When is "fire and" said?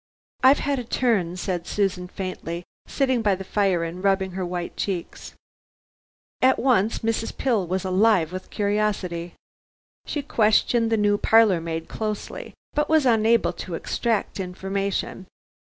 3.43-4.03